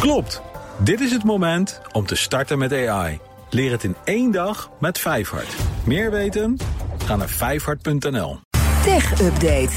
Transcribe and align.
Klopt. 0.00 0.42
Dit 0.78 1.00
is 1.00 1.12
het 1.12 1.24
moment 1.24 1.80
om 1.92 2.06
te 2.06 2.16
starten 2.16 2.58
met 2.58 2.72
AI. 2.72 3.18
Leer 3.50 3.70
het 3.70 3.84
in 3.84 3.96
één 4.04 4.30
dag 4.30 4.70
met 4.78 4.98
Vijfhart. 4.98 5.54
Meer 5.84 6.10
weten? 6.10 6.56
Ga 7.04 7.16
naar 7.16 7.28
vijfhart.nl. 7.28 8.38
Tech 8.84 9.20
Update. 9.20 9.70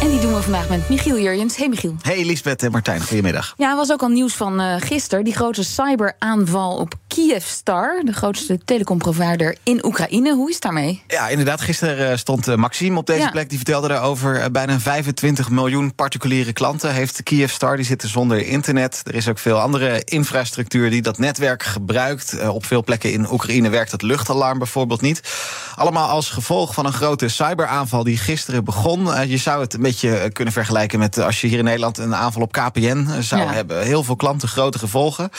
En 0.00 0.08
die 0.08 0.20
doen 0.20 0.34
we 0.34 0.42
vandaag 0.42 0.68
met 0.68 0.88
Michiel 0.88 1.18
Jurjens. 1.18 1.56
Hey 1.56 1.68
Michiel. 1.68 1.94
Hey 2.00 2.24
Lisbeth 2.24 2.62
en 2.62 2.70
Martijn, 2.70 3.00
goedemiddag. 3.00 3.54
Ja, 3.56 3.76
was 3.76 3.92
ook 3.92 4.02
al 4.02 4.08
nieuws 4.08 4.34
van 4.34 4.60
uh, 4.60 4.74
gisteren. 4.78 5.24
Die 5.24 5.34
grote 5.34 5.64
cyberaanval 5.64 6.76
op 6.76 6.94
Kyivstar, 7.14 8.02
de 8.04 8.12
grootste 8.12 8.58
telecomprovider 8.64 9.56
in 9.62 9.84
Oekraïne. 9.84 10.34
Hoe 10.34 10.48
is 10.48 10.54
het 10.54 10.62
daarmee? 10.62 11.02
Ja, 11.06 11.28
inderdaad. 11.28 11.60
Gisteren 11.60 12.10
eh, 12.10 12.16
stond 12.16 12.48
uh, 12.48 12.54
Maxime 12.54 12.98
op 12.98 13.06
deze 13.06 13.20
ja. 13.20 13.30
plek. 13.30 13.48
Die 13.48 13.58
vertelde 13.58 13.88
daarover. 13.88 14.38
Uh, 14.38 14.44
bijna 14.52 14.80
25 14.80 15.50
miljoen 15.50 15.94
particuliere 15.94 16.52
klanten 16.52 16.92
heeft 16.92 17.22
Kyivstar. 17.22 17.76
Die 17.76 17.84
zitten 17.84 18.08
zonder 18.08 18.46
internet. 18.46 19.02
Er 19.04 19.14
is 19.14 19.28
ook 19.28 19.38
veel 19.38 19.60
andere 19.60 20.04
infrastructuur 20.04 20.90
die 20.90 21.02
dat 21.02 21.18
netwerk 21.18 21.62
gebruikt. 21.62 22.48
op 22.48 22.66
veel 22.66 22.84
plekken 22.84 23.12
in 23.12 23.30
Oekraïne 23.32 23.68
werkt 23.68 23.92
het 23.92 24.02
luchtalarm 24.02 24.58
bijvoorbeeld 24.58 25.00
niet. 25.00 25.20
Allemaal 25.74 26.08
als 26.08 26.30
gevolg 26.30 26.74
van 26.74 26.86
een 26.86 26.92
grote 26.92 27.28
cyberaanval 27.28 28.04
die 28.04 28.16
gisteren 28.16 28.64
begon. 28.64 29.28
je 29.28 29.36
zou 29.36 29.60
het 29.60 29.74
een 29.74 29.82
beetje 29.82 30.30
kunnen 30.32 30.52
vergelijken 30.52 30.98
met 30.98 31.18
als 31.18 31.40
je 31.40 31.46
hier 31.46 31.58
in 31.58 31.64
Nederland 31.64 31.98
een 31.98 32.14
aanval 32.14 32.42
op 32.42 32.52
KPN 32.52 33.06
zou 33.20 33.42
ja. 33.42 33.52
hebben. 33.52 33.82
Heel 33.82 34.02
veel 34.04 34.16
klanten, 34.16 34.48
grote 34.48 34.78
gevolgen. 34.78 35.30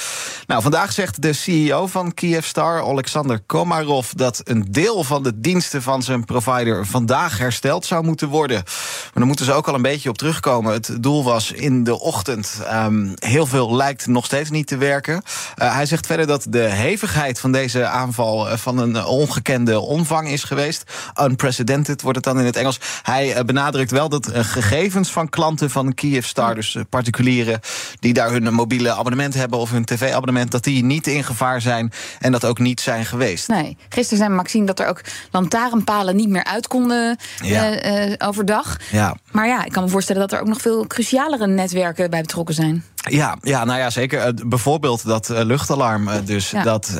Nou, 0.48 0.62
vandaag 0.62 0.92
zegt 0.92 1.22
de 1.22 1.34
CEO 1.34 1.62
van 1.72 2.14
Kyivstar, 2.14 2.82
Alexander 2.82 3.40
Komarov, 3.46 4.10
dat 4.12 4.42
een 4.44 4.66
deel 4.70 5.04
van 5.04 5.24
de 5.24 5.40
diensten 5.40 5.82
van 5.82 6.04
zijn 6.04 6.26
provider 6.26 6.86
vandaag 6.86 7.38
hersteld 7.38 7.86
zou 7.86 8.04
moeten 8.04 8.28
worden. 8.28 8.64
Maar 8.64 9.12
daar 9.14 9.26
moeten 9.26 9.46
ze 9.46 9.54
ook 9.54 9.68
al 9.68 9.74
een 9.74 9.82
beetje 9.82 10.10
op 10.10 10.18
terugkomen. 10.18 10.74
Het 10.74 10.98
doel 11.00 11.24
was 11.24 11.52
in 11.52 11.84
de 11.84 12.00
ochtend. 12.00 12.62
Um, 12.74 13.14
heel 13.16 13.46
veel 13.46 13.76
lijkt 13.76 14.08
nog 14.08 14.26
steeds 14.26 14.50
niet 14.50 14.68
te 14.68 14.78
werken. 14.78 15.14
Uh, 15.14 15.74
hij 15.76 15.86
zegt 15.86 16.06
verder 16.06 16.28
dat 16.28 16.46
de 16.50 16.60
hevigheid 16.60 17.40
van 17.40 17.52
deze 17.52 17.86
aanval 17.86 18.58
van 18.58 18.78
een 18.78 19.06
ongekende 19.06 19.80
omvang 19.80 20.30
is 20.30 20.44
geweest. 20.44 20.84
Unprecedented 21.22 22.02
wordt 22.02 22.18
het 22.18 22.26
dan 22.26 22.40
in 22.40 22.46
het 22.46 22.56
Engels. 22.56 22.80
Hij 23.04 23.38
uh, 23.38 23.44
benadrukt 23.44 23.92
wel 23.92 24.10
dat 24.10 24.30
gegevens 24.34 25.12
van 25.12 25.30
klanten 25.30 25.70
van 25.70 25.94
Kyivstar, 25.94 26.56
dus 26.56 26.78
particulieren 26.90 27.60
die 28.00 28.14
daar 28.14 28.32
hun 28.32 28.54
mobiele 28.54 28.94
abonnement 28.94 29.34
hebben 29.34 29.60
of 29.60 29.72
hun 29.72 29.86
tv-abonnement, 29.86 30.52
dat 30.52 30.64
die 30.64 30.84
niet 30.84 31.08
in 31.08 31.24
gevaar 31.24 31.53
zijn 31.62 31.92
en 32.20 32.32
dat 32.32 32.46
ook 32.46 32.60
niet 32.60 32.82
zijn 32.82 33.06
geweest. 33.06 33.48
Nee, 33.48 33.78
gisteren 33.90 34.24
zei 34.24 34.36
Maxime 34.36 34.66
dat 34.66 34.80
er 34.80 34.88
ook 34.88 35.02
lantaarnpalen 35.32 36.16
niet 36.16 36.30
meer 36.30 36.44
uit 36.44 36.68
konden 36.68 37.18
ja. 37.44 37.86
uh, 37.86 38.10
uh, 38.10 38.14
overdag. 38.18 38.78
Ja. 38.92 39.16
Maar 39.32 39.48
ja, 39.48 39.66
ik 39.66 39.72
kan 39.72 39.84
me 39.84 39.90
voorstellen 39.90 40.22
dat 40.22 40.32
er 40.32 40.40
ook 40.40 40.48
nog 40.48 40.62
veel 40.62 40.88
crucialere 40.88 41.48
netwerken 41.48 42.10
bij 42.10 42.22
betrokken 42.22 42.56
zijn. 42.56 42.84
Ja, 43.10 43.38
ja, 43.42 43.64
nou 43.64 43.80
ja, 43.80 43.90
zeker. 43.90 44.34
bijvoorbeeld 44.48 45.06
dat 45.06 45.30
uh, 45.30 45.40
luchtalarm, 45.42 46.10
dus 46.26 46.50
ja. 46.50 46.64
dat 46.64 46.92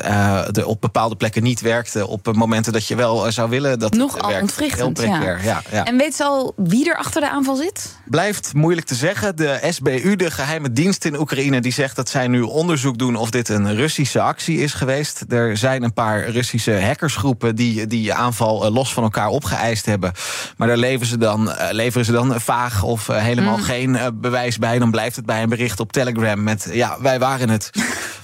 de 0.50 0.66
op 0.66 0.80
bepaalde 0.80 1.16
plekken 1.16 1.42
niet 1.42 1.60
werkte 1.60 2.06
op 2.06 2.32
momenten 2.34 2.72
dat 2.72 2.86
je 2.86 2.94
wel 2.94 3.32
zou 3.32 3.50
willen 3.50 3.78
dat 3.78 3.94
Nog 3.94 4.12
het 4.12 4.22
al 4.22 4.28
werkt. 4.28 4.42
ontwrichtend, 4.42 5.00
ja. 5.00 5.38
Ja, 5.42 5.62
ja. 5.70 5.84
En 5.84 5.96
weet 5.96 6.14
ze 6.14 6.24
al 6.24 6.52
wie 6.56 6.88
er 6.88 6.96
achter 6.96 7.20
de 7.20 7.30
aanval 7.30 7.56
zit? 7.56 7.96
Blijft 8.04 8.54
moeilijk 8.54 8.86
te 8.86 8.94
zeggen. 8.94 9.36
De 9.36 9.58
SBU, 9.70 10.16
de 10.16 10.30
geheime 10.30 10.72
dienst 10.72 11.04
in 11.04 11.18
Oekraïne, 11.20 11.60
die 11.60 11.72
zegt 11.72 11.96
dat 11.96 12.08
zij 12.08 12.28
nu 12.28 12.40
onderzoek 12.40 12.98
doen 12.98 13.16
of 13.16 13.30
dit 13.30 13.48
een 13.48 13.74
Russische 13.74 14.20
actie 14.20 14.58
is 14.58 14.74
geweest. 14.74 15.24
Er 15.28 15.56
zijn 15.56 15.82
een 15.82 15.92
paar 15.92 16.28
Russische 16.28 16.80
hackersgroepen 16.80 17.56
die 17.56 17.86
die 17.86 18.14
aanval 18.14 18.72
los 18.72 18.92
van 18.92 19.02
elkaar 19.02 19.28
opgeëist 19.28 19.86
hebben. 19.86 20.12
Maar 20.56 20.68
daar 20.68 20.76
leveren 20.76 21.06
ze 21.06 21.18
dan, 21.18 21.50
leveren 21.70 22.04
ze 22.04 22.12
dan 22.12 22.40
vaag 22.40 22.82
of 22.82 23.06
helemaal 23.06 23.56
mm. 23.56 23.62
geen 23.62 23.98
bewijs 24.14 24.58
bij. 24.58 24.78
Dan 24.78 24.90
blijft 24.90 25.16
het 25.16 25.26
bij 25.26 25.42
een 25.42 25.48
bericht 25.48 25.80
op 25.80 25.92
Telegram 25.92 26.42
met 26.42 26.68
ja, 26.72 26.96
wij 27.00 27.18
waren 27.18 27.48
het. 27.48 27.70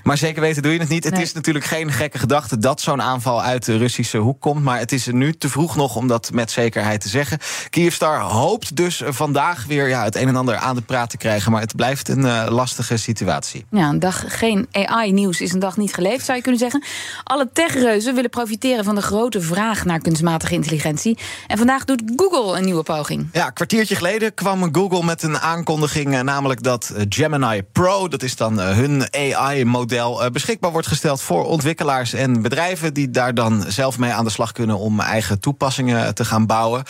Maar 0.02 0.18
zeker 0.18 0.40
weten 0.40 0.62
doe 0.62 0.72
je 0.72 0.78
het 0.78 0.88
niet. 0.88 1.04
Het 1.04 1.12
nee. 1.12 1.22
is 1.22 1.32
natuurlijk 1.32 1.64
geen 1.64 1.92
gekke 1.92 2.18
gedachte 2.18 2.58
dat 2.58 2.80
zo'n 2.80 3.02
aanval 3.02 3.42
uit 3.42 3.64
de 3.64 3.76
Russische 3.76 4.18
hoek 4.18 4.40
komt. 4.40 4.62
Maar 4.62 4.78
het 4.78 4.92
is 4.92 5.06
nu 5.06 5.32
te 5.32 5.48
vroeg 5.48 5.76
nog 5.76 5.96
om 5.96 6.06
dat 6.06 6.30
met 6.32 6.50
zekerheid 6.50 7.00
te 7.00 7.08
zeggen. 7.08 7.38
Kyivstar 7.70 8.20
hoopt 8.20 8.76
dus 8.76 9.02
vandaag 9.06 9.64
weer 9.66 9.88
ja, 9.88 10.04
het 10.04 10.16
een 10.16 10.28
en 10.28 10.36
ander 10.36 10.56
aan 10.56 10.74
de 10.74 10.82
praat 10.82 11.10
te 11.10 11.16
krijgen. 11.16 11.52
Maar 11.52 11.60
het 11.60 11.76
blijft 11.76 12.08
een 12.08 12.24
uh, 12.24 12.46
lastige 12.48 12.96
situatie. 12.96 13.64
Ja, 13.70 13.88
een 13.88 13.98
dag 13.98 14.24
geen 14.38 14.68
AI-nieuws 14.72 15.40
is 15.40 15.52
een 15.52 15.58
dag 15.58 15.76
niet 15.76 15.94
geleefd, 15.94 16.24
zou 16.24 16.36
je 16.36 16.42
kunnen 16.42 16.60
zeggen. 16.60 16.84
Alle 17.24 17.48
techreuzen 17.52 18.14
willen 18.14 18.30
profiteren 18.30 18.84
van 18.84 18.94
de 18.94 19.02
grote 19.02 19.40
vraag 19.40 19.84
naar 19.84 19.98
kunstmatige 19.98 20.54
intelligentie. 20.54 21.18
En 21.46 21.58
vandaag 21.58 21.84
doet 21.84 22.02
Google 22.16 22.58
een 22.58 22.64
nieuwe 22.64 22.82
poging. 22.82 23.28
Ja, 23.32 23.46
een 23.46 23.52
kwartiertje 23.52 23.96
geleden 23.96 24.34
kwam 24.34 24.74
Google 24.74 25.04
met 25.04 25.22
een 25.22 25.38
aankondiging. 25.38 26.22
Namelijk 26.22 26.62
dat 26.62 26.92
Gemini 27.08 27.62
Pro, 27.62 28.08
dat 28.08 28.22
is 28.22 28.36
dan 28.36 28.58
hun 28.58 29.14
AI-model, 29.14 29.89
beschikbaar 30.32 30.72
wordt 30.72 30.86
gesteld 30.86 31.22
voor 31.22 31.44
ontwikkelaars 31.44 32.12
en 32.12 32.42
bedrijven. 32.42 32.94
die 32.94 33.10
daar 33.10 33.34
dan 33.34 33.64
zelf 33.68 33.98
mee 33.98 34.12
aan 34.12 34.24
de 34.24 34.30
slag 34.30 34.52
kunnen 34.52 34.78
om 34.78 35.00
eigen 35.00 35.40
toepassingen 35.40 36.14
te 36.14 36.24
gaan 36.24 36.46
bouwen. 36.46 36.82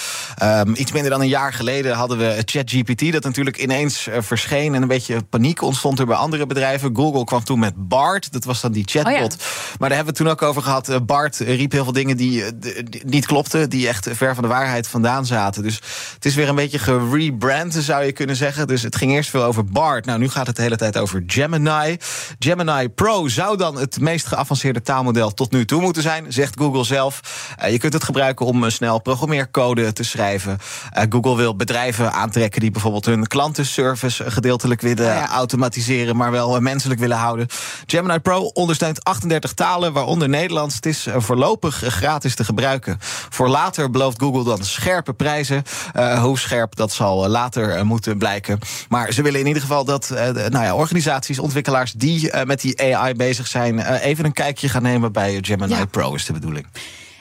Um, 0.43 0.75
iets 0.77 0.93
minder 0.93 1.11
dan 1.11 1.21
een 1.21 1.29
jaar 1.29 1.53
geleden 1.53 1.95
hadden 1.95 2.19
we 2.19 2.43
ChatGPT, 2.45 3.13
dat 3.13 3.25
natuurlijk 3.25 3.59
ineens 3.59 4.09
verscheen. 4.19 4.75
En 4.75 4.83
een 4.83 4.89
beetje 4.89 5.23
paniek 5.23 5.63
ontstond 5.63 5.99
er 5.99 6.07
bij 6.07 6.17
andere 6.17 6.47
bedrijven. 6.47 6.97
Google 6.97 7.25
kwam 7.25 7.45
toen 7.45 7.59
met 7.59 7.89
BART, 7.89 8.33
dat 8.33 8.45
was 8.45 8.61
dan 8.61 8.73
die 8.73 8.85
chatbot. 8.87 9.15
Oh 9.15 9.39
ja. 9.39 9.47
Maar 9.79 9.89
daar 9.89 9.99
hebben 9.99 9.99
we 9.99 10.07
het 10.07 10.17
toen 10.17 10.29
ook 10.29 10.43
over 10.43 10.63
gehad. 10.63 11.07
Bart 11.07 11.39
riep 11.39 11.73
heel 11.73 11.85
veel 11.85 11.93
dingen 11.93 12.17
die, 12.17 12.59
die 12.59 13.03
niet 13.05 13.27
klopten, 13.27 13.71
die 13.71 13.89
echt 13.89 14.09
ver 14.13 14.35
van 14.35 14.43
de 14.43 14.49
waarheid 14.49 14.89
vandaan 14.89 15.27
zaten. 15.27 15.63
Dus 15.63 15.81
het 16.15 16.25
is 16.25 16.35
weer 16.35 16.49
een 16.49 16.55
beetje 16.55 16.79
gerebrand, 16.79 17.75
zou 17.75 18.05
je 18.05 18.13
kunnen 18.13 18.37
zeggen. 18.37 18.67
Dus 18.67 18.83
het 18.83 18.97
ging 18.97 19.13
eerst 19.13 19.31
veel 19.31 19.43
over 19.43 19.65
BART. 19.65 20.07
Nou, 20.07 20.19
nu 20.19 20.29
gaat 20.29 20.47
het 20.47 20.57
de 20.57 20.63
hele 20.63 20.77
tijd 20.77 20.99
over 20.99 21.23
Gemini. 21.27 21.99
Gemini 22.39 22.89
Pro 22.95 23.29
zou 23.29 23.57
dan 23.57 23.79
het 23.79 24.01
meest 24.01 24.27
geavanceerde 24.27 24.83
taalmodel 24.83 25.35
tot 25.35 25.51
nu 25.51 25.65
toe 25.65 25.81
moeten 25.81 26.03
zijn, 26.03 26.33
zegt 26.33 26.59
Google 26.59 26.85
zelf. 26.85 27.21
Uh, 27.63 27.71
je 27.71 27.79
kunt 27.79 27.93
het 27.93 28.05
gebruiken 28.05 28.47
om 28.47 28.65
uh, 28.65 28.71
snel 28.71 28.99
programmeercode 28.99 29.93
te 29.93 30.03
schrijven. 30.03 30.59
Uh, 30.97 31.03
Google 31.09 31.37
wil 31.37 31.57
bedrijven 31.57 32.13
aantrekken 32.13 32.61
die 32.61 32.71
bijvoorbeeld 32.71 33.05
hun 33.05 33.27
klantenservice 33.27 34.31
gedeeltelijk 34.31 34.81
willen 34.81 35.07
oh 35.07 35.15
ja. 35.15 35.29
automatiseren, 35.29 36.17
maar 36.17 36.31
wel 36.31 36.61
menselijk 36.61 37.01
willen 37.01 37.17
houden. 37.17 37.47
Gemini 37.87 38.19
Pro 38.19 38.41
ondersteunt 38.41 39.05
38 39.05 39.53
talen, 39.53 39.93
waaronder 39.93 40.29
Nederlands. 40.29 40.75
Het 40.75 40.87
is 40.87 41.07
voorlopig 41.17 41.75
gratis 41.77 42.35
te 42.35 42.45
gebruiken. 42.45 42.97
Voor 43.29 43.49
later 43.49 43.91
belooft 43.91 44.21
Google 44.21 44.45
dan 44.45 44.65
scherpe 44.65 45.13
prijzen. 45.13 45.63
hoe 46.21 46.39
scherp, 46.39 46.77
dat 46.77 46.93
zal 46.93 47.29
later 47.29 47.87
moeten 47.87 48.19
blijken. 48.19 48.59
Maar 48.89 49.13
ze 49.13 49.23
willen 49.23 49.41
in 49.41 49.47
ieder 49.47 49.63
geval 49.63 49.85
dat 49.85 50.09
nou 50.35 50.65
ja, 50.65 50.75
organisaties, 50.75 51.39
ontwikkelaars 51.39 51.93
die 51.93 52.31
met 52.45 52.61
die 52.61 52.75
AI 52.81 53.15
bezig 53.15 53.47
zijn, 53.47 53.79
even 53.99 54.25
een 54.25 54.33
kijkje 54.33 54.69
gaan 54.69 54.83
nemen 54.83 55.13
bij 55.13 55.39
Gemini 55.41 55.75
ja. 55.75 55.85
Pro, 55.85 56.15
is 56.15 56.25
de 56.27 56.33
bedoeling. 56.33 56.67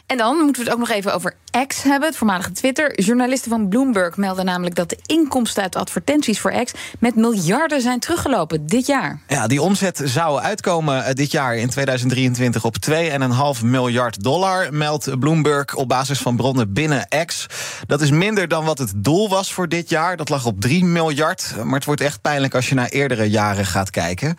En 0.10 0.18
dan 0.18 0.38
moeten 0.38 0.64
we 0.64 0.70
het 0.70 0.80
ook 0.80 0.88
nog 0.88 0.98
even 0.98 1.14
over 1.14 1.34
X 1.68 1.84
hebben, 1.84 2.08
het 2.08 2.18
voormalige 2.18 2.52
Twitter. 2.52 3.02
Journalisten 3.02 3.52
van 3.52 3.68
Bloomberg 3.68 4.18
melden 4.18 4.46
namelijk 4.46 4.76
dat 4.76 4.90
de 4.90 4.98
inkomsten 5.06 5.64
uit 5.64 5.76
advertenties 5.76 6.40
voor 6.40 6.52
X 6.64 6.72
met 7.00 7.16
miljarden 7.16 7.82
zijn 7.82 8.00
teruggelopen 8.00 8.68
dit 8.68 8.86
jaar. 8.86 9.20
Ja, 9.28 9.48
die 9.48 9.62
omzet 9.62 10.02
zou 10.04 10.40
uitkomen 10.40 11.16
dit 11.16 11.32
jaar 11.32 11.56
in 11.56 11.70
2023 11.70 12.66
op 12.66 12.76
2,5 13.60 13.66
miljard 13.66 14.24
dollar, 14.24 14.74
meldt 14.74 15.20
Bloomberg 15.20 15.76
op 15.76 15.88
basis 15.88 16.20
van 16.20 16.36
bronnen 16.36 16.74
binnen 16.74 17.08
X. 17.26 17.46
Dat 17.88 18.02
is 18.02 18.12
minder 18.12 18.48
dan 18.48 18.66
wat 18.66 18.78
het 18.78 18.94
doel 18.96 19.30
was 19.30 19.54
voor 19.54 19.68
dit 19.68 19.90
jaar. 19.90 20.18
Dat 20.18 20.30
lag 20.30 20.46
op 20.46 20.62
3 20.62 20.86
miljard. 20.86 21.54
Maar 21.64 21.76
het 21.76 21.86
wordt 21.86 22.02
echt 22.02 22.22
pijnlijk 22.22 22.56
als 22.56 22.70
je 22.70 22.76
naar 22.76 22.90
eerdere 22.90 23.30
jaren 23.30 23.66
gaat 23.66 23.90
kijken. 23.90 24.36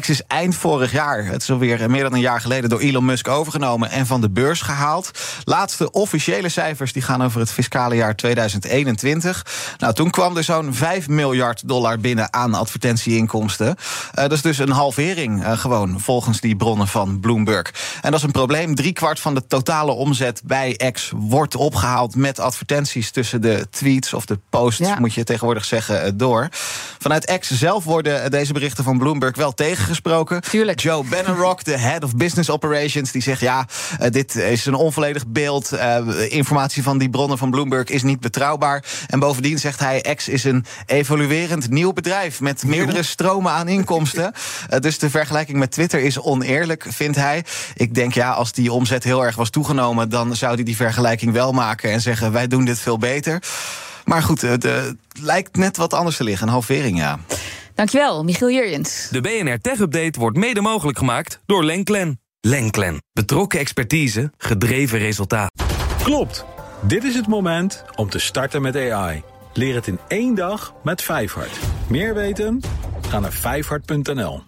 X 0.00 0.08
is 0.08 0.22
eind 0.26 0.54
vorig 0.54 0.92
jaar, 0.92 1.24
het 1.24 1.42
is 1.42 1.50
alweer 1.50 1.90
meer 1.90 2.02
dan 2.02 2.12
een 2.12 2.20
jaar 2.20 2.40
geleden, 2.40 2.70
door 2.70 2.80
Elon 2.80 3.04
Musk 3.04 3.28
overgenomen 3.28 3.90
en 3.90 4.06
van 4.06 4.20
de 4.20 4.30
beurs 4.30 4.60
gehaald. 4.60 5.09
Laatste 5.44 5.90
officiële 5.90 6.48
cijfers 6.48 6.92
die 6.92 7.02
gaan 7.02 7.22
over 7.22 7.40
het 7.40 7.50
fiscale 7.50 7.94
jaar 7.94 8.16
2021. 8.16 9.46
Nou, 9.78 9.94
toen 9.94 10.10
kwam 10.10 10.36
er 10.36 10.44
zo'n 10.44 10.74
5 10.74 11.08
miljard 11.08 11.68
dollar 11.68 11.98
binnen 11.98 12.32
aan 12.32 12.54
advertentieinkomsten. 12.54 13.66
Uh, 13.66 13.74
dat 14.14 14.32
is 14.32 14.42
dus 14.42 14.58
een 14.58 14.70
halvering, 14.70 15.42
uh, 15.42 15.58
gewoon 15.58 16.00
volgens 16.00 16.40
die 16.40 16.56
bronnen 16.56 16.88
van 16.88 17.20
Bloomberg. 17.20 17.72
En 18.00 18.10
dat 18.10 18.20
is 18.20 18.26
een 18.26 18.32
probleem. 18.32 18.74
Drie 18.74 18.92
kwart 18.92 19.20
van 19.20 19.34
de 19.34 19.46
totale 19.46 19.92
omzet 19.92 20.40
bij 20.44 20.90
X 20.92 21.12
wordt 21.16 21.56
opgehaald 21.56 22.16
met 22.16 22.38
advertenties 22.38 23.10
tussen 23.10 23.40
de 23.40 23.66
tweets 23.70 24.14
of 24.14 24.24
de 24.26 24.38
posts, 24.50 24.78
ja. 24.86 24.98
moet 24.98 25.14
je 25.14 25.24
tegenwoordig 25.24 25.64
zeggen, 25.64 26.16
door. 26.16 26.48
Vanuit 26.98 27.38
X 27.40 27.50
zelf 27.50 27.84
worden 27.84 28.30
deze 28.30 28.52
berichten 28.52 28.84
van 28.84 28.98
Bloomberg 28.98 29.36
wel 29.36 29.52
tegengesproken. 29.52 30.40
Tuurlijk. 30.40 30.80
Joe 30.80 31.04
Bannerrock, 31.04 31.64
de 31.64 31.78
head 31.78 32.04
of 32.04 32.16
business 32.16 32.50
operations, 32.50 33.12
die 33.12 33.22
zegt 33.22 33.40
ja, 33.40 33.66
dit 34.10 34.34
is 34.34 34.66
een 34.66 34.74
onvolledig 35.00 35.32
beeld. 35.32 35.72
Uh, 35.72 36.32
informatie 36.32 36.82
van 36.82 36.98
die 36.98 37.10
bronnen 37.10 37.38
van 37.38 37.50
Bloomberg 37.50 37.88
is 37.88 38.02
niet 38.02 38.20
betrouwbaar. 38.20 38.84
En 39.06 39.18
bovendien 39.18 39.58
zegt 39.58 39.80
hij: 39.80 40.14
X 40.14 40.28
is 40.28 40.44
een 40.44 40.64
evoluerend 40.86 41.70
nieuw 41.70 41.92
bedrijf 41.92 42.40
met 42.40 42.64
meerdere 42.64 43.02
stromen 43.02 43.52
aan 43.52 43.68
inkomsten. 43.68 44.32
Uh, 44.70 44.78
dus 44.86 44.98
de 44.98 45.10
vergelijking 45.10 45.58
met 45.58 45.70
Twitter 45.70 46.00
is 46.00 46.20
oneerlijk, 46.20 46.86
vindt 46.88 47.16
hij. 47.16 47.44
Ik 47.74 47.94
denk 47.94 48.14
ja, 48.14 48.30
als 48.30 48.52
die 48.52 48.72
omzet 48.72 49.04
heel 49.04 49.24
erg 49.24 49.36
was 49.36 49.50
toegenomen, 49.50 50.08
dan 50.08 50.36
zou 50.36 50.54
hij 50.54 50.64
die 50.64 50.76
vergelijking 50.76 51.32
wel 51.32 51.52
maken 51.52 51.90
en 51.90 52.00
zeggen: 52.00 52.32
wij 52.32 52.46
doen 52.46 52.64
dit 52.64 52.78
veel 52.78 52.98
beter. 52.98 53.42
Maar 54.04 54.22
goed, 54.22 54.40
het 54.40 54.68
lijkt 55.20 55.56
net 55.56 55.76
wat 55.76 55.94
anders 55.94 56.16
te 56.16 56.24
liggen. 56.24 56.46
Een 56.46 56.52
halvering, 56.52 56.98
ja. 56.98 57.18
Dankjewel, 57.74 58.24
Michiel 58.24 58.50
Jurjens. 58.50 59.08
De 59.10 59.20
BNR 59.20 59.58
Tech 59.60 59.78
Update 59.78 60.18
wordt 60.18 60.36
mede 60.36 60.60
mogelijk 60.60 60.98
gemaakt 60.98 61.40
door 61.46 61.64
Lenklen. 61.64 62.20
Lenklen. 62.40 63.02
Betrokken 63.12 63.58
expertise, 63.58 64.32
gedreven 64.36 64.98
resultaat. 64.98 65.50
Klopt. 66.02 66.44
Dit 66.82 67.04
is 67.04 67.14
het 67.14 67.26
moment 67.26 67.84
om 67.96 68.10
te 68.10 68.18
starten 68.18 68.62
met 68.62 68.76
AI. 68.76 69.22
Leer 69.52 69.74
het 69.74 69.86
in 69.86 69.98
één 70.08 70.34
dag 70.34 70.74
met 70.82 71.02
Vijfhart. 71.02 71.58
Meer 71.88 72.14
weten? 72.14 72.60
Ga 73.08 73.20
naar 73.20 73.32
vijfhart.nl. 73.32 74.38